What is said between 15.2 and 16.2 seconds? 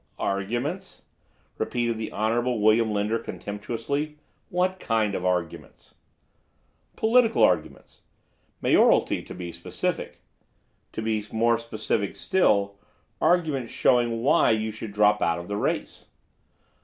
out of the race."